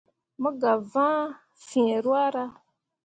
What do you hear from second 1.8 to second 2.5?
ruahra.